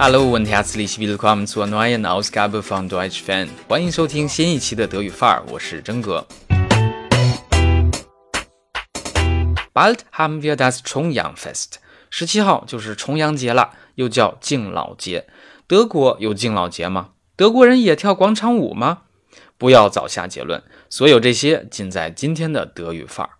[0.00, 3.48] Hallo und herzlich willkommen zur neuen Ausgabe von Deutsch Fan。
[3.68, 6.24] 欢迎收听新一期的德语范儿，我是真哥。
[9.74, 11.78] Bald haben wir das Chongyangfest。
[12.10, 15.26] 十七号就是重阳节了，又叫敬老节。
[15.66, 17.08] 德国有敬老节吗？
[17.34, 18.98] 德国人也跳广场舞吗？
[19.58, 20.62] 不要早下结论。
[20.88, 23.32] 所有这些尽在今天的德语范儿。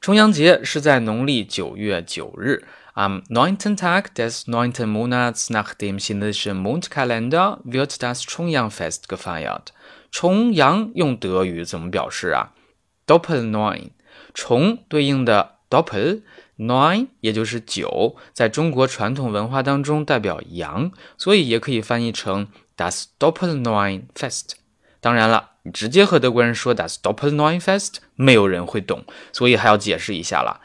[0.00, 2.64] 重阳节是在农历九月九日。
[2.94, 9.66] Am neunten Tag des neunten Monats nach dem chinesischen Mondkalender wird das Chongyangfest gefeiert。
[10.10, 12.54] 重阳用德语怎么表示啊
[13.06, 13.90] ？Doppelneun，
[14.32, 24.52] 重对应的 Doppel，neun 也就是九，在中国传统文化当中代表阳，所以也可以翻译成 das Doppelneun Fest。
[25.02, 25.49] 当然了。
[25.62, 30.60] 你直接和德国人说 das Doppelneunfest，没有人会懂，所以还要解释一下了。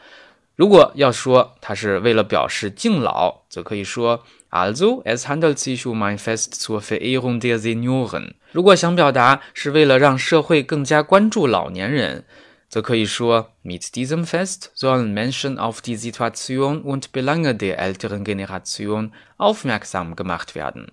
[0.54, 8.32] 如果要说它是为了表示敬老，则可以说 Also es handelt sich um ein Fest zur Verehrung der Senioren。
[8.52, 12.24] 如果想表达是为了让社会更加关注老年人，
[12.70, 20.54] 则可以说 Mit diesem Fest sollen Menschen auf die Situation und Belange der älteren Generation aufmerksam gemacht
[20.54, 20.92] werden。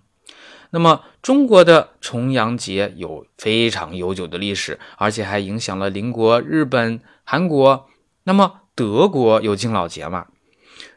[0.76, 7.88] 那么，中国的重阳节有非常悠久的历史，而且还影响了邻国日本、韩国。
[8.24, 10.26] 那么，德国有敬老节吗？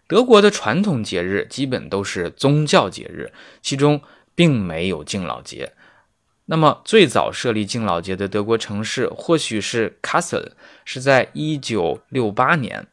[0.08, 4.00] 德国的传统节日基本都是宗教节日，其中
[4.34, 5.74] 并没有敬老节。
[6.46, 10.52] 那么，最早设立敬老节的德国城市或许是 Kassel，
[10.86, 12.86] 是在一九六八年。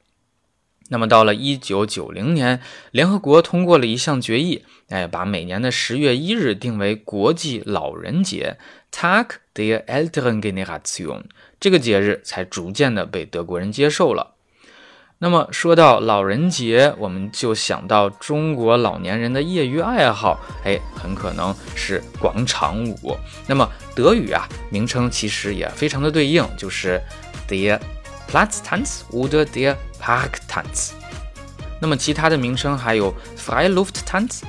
[0.93, 8.57] 那么到了一九九零年，联合国通过了一项决议，哎，把每年的十月一日定为国际老人节
[8.91, 11.23] （Tag der älteren Generation）。
[11.59, 14.35] 这个节日才逐渐的被德国人接受了。
[15.17, 23.17] 那么说到老人节，我们就想到中国老年人的业余爱好，哎，很可能是广场舞。
[23.47, 27.01] 那么德语啊，名称其实也非常的对应，就是
[27.47, 27.79] DE
[28.29, 30.91] Platztanz oder der Parktanz，
[31.79, 34.41] 那么其他的名称还有 Freilufttanz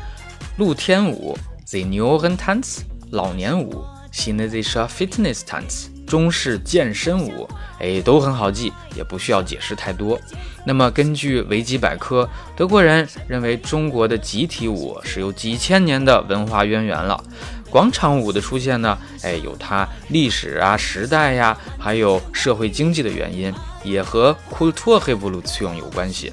[0.56, 2.78] 露天舞，Seniorentanz
[3.10, 7.48] 老年舞，Chinesische Fitnesstanz 中式健身舞，
[7.78, 10.20] 哎，都很好记，也不需要解释太多。
[10.66, 17.22] 那么根据维基百科，德国人认为中国的集体舞是有几千年的文化渊源了。
[17.70, 23.54] 广场舞的出现呢，哎，有它历史啊、时代呀，还有社会经济的原因。
[23.84, 26.32] 也和 Kultur Revolution 有关系。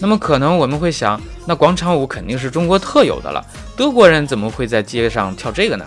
[0.00, 3.42] 那么可能我们会想，那广场舞肯定是中国特有的了，
[3.76, 5.86] 德国人怎么会在街上跳这个呢？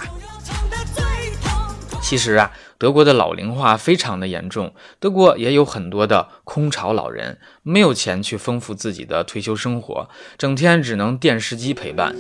[2.02, 12.16] 其实啊，德国的老龄化非常的严重，德国也有很多的空巢老人，没有钱去丰富自己的退休生活，整天只能电视机陪伴。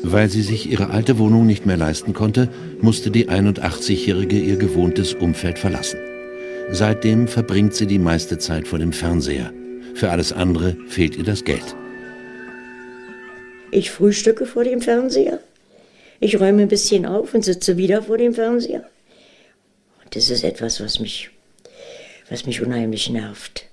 [6.69, 9.53] Seitdem verbringt sie die meiste Zeit vor dem Fernseher.
[9.95, 11.75] Für alles andere fehlt ihr das Geld.
[13.71, 15.39] Ich frühstücke vor dem Fernseher.
[16.19, 18.89] Ich räume ein bisschen auf und sitze wieder vor dem Fernseher.
[20.03, 21.29] Und das ist etwas, was mich,
[22.29, 23.65] was mich unheimlich nervt.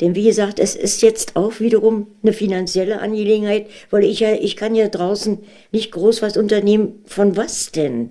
[0.00, 4.56] Denn wie gesagt, es ist jetzt auch wiederum eine finanzielle Angelegenheit, weil ich ja, ich
[4.56, 5.38] kann ja draußen
[5.70, 7.02] nicht groß was unternehmen.
[7.06, 8.10] Von was denn?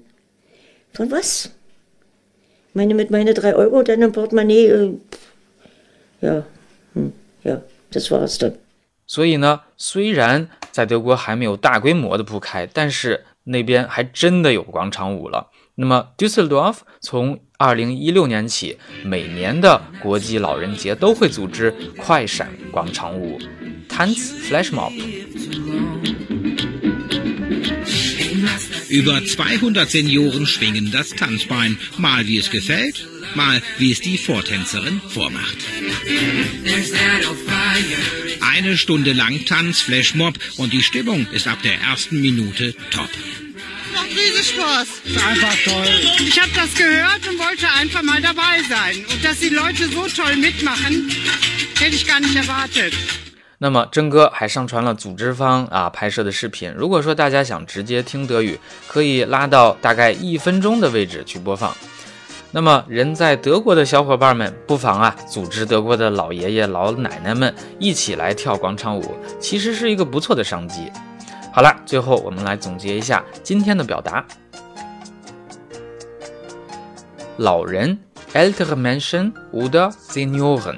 [0.94, 1.52] Von was?
[9.07, 15.49] 所以呢，虽然在德国还没有大规模的铺开，但是那边还真的有广场舞了。
[15.75, 23.37] 那么 Düsseldorf 从二零一六年起，每年的国际老人节都会组织快闪广场舞
[23.89, 24.15] （Tanz
[24.47, 24.93] Flashmob）。
[28.91, 35.57] Über 200 Senioren schwingen das Tanzbein, mal wie es gefällt, mal wie es die Vortänzerin vormacht.
[38.41, 43.09] Eine Stunde lang Tanz, Flashmob und die Stimmung ist ab der ersten Minute top.
[43.93, 44.88] Macht riesig Spaß.
[45.05, 45.87] Ist einfach toll.
[46.28, 49.05] Ich habe das gehört und wollte einfach mal dabei sein.
[49.09, 51.09] Und dass die Leute so toll mitmachen,
[51.79, 52.94] hätte ich gar nicht erwartet.
[53.63, 56.73] 那么真哥还上传了组织方啊拍摄的视频。
[56.75, 61.72] 如果说大家想直接听德语，可以拉到大概一分钟的位置去播放。
[62.49, 70.91] 那么人在德国的小伙伴们，不妨啊组织德国的老爷爷老奶奶们一起来跳广场舞，其实是一个不错的商机。
[71.53, 74.25] 好了，最后我们来总结一下今天的表达：
[77.37, 77.99] 老人
[78.34, 80.78] ältere Menschen oder Senioren，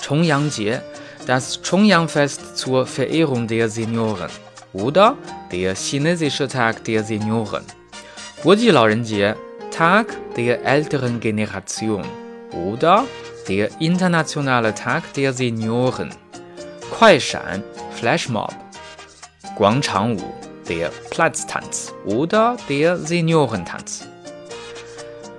[0.00, 0.82] 重阳节。
[1.29, 4.29] das Chongyang-Fest zur Verehrung der Senioren
[4.73, 5.17] oder
[5.51, 7.63] der chinesische Tag der Senioren.
[8.43, 9.35] 国际老人节
[9.71, 12.05] Tag der älteren Generation
[12.51, 13.05] oder
[13.47, 16.11] der internationale Tag der Senioren.
[16.91, 18.53] 快闪 Flashmob.
[19.55, 20.21] 广场舞
[20.67, 24.07] der Platztanz oder der Seniorentanz.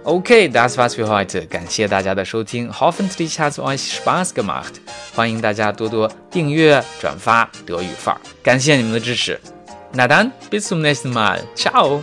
[0.03, 1.45] Okay, das war's für heute.
[1.45, 4.73] 感谢大家的收听，Hoffentlich hat's euch Spaß gemacht.
[5.13, 9.39] 欢迎大家多多订阅、转发德语范儿，感谢你们的支持。
[9.93, 11.41] 那 dann bis zum nächsten Mal.
[11.55, 12.01] Ciao.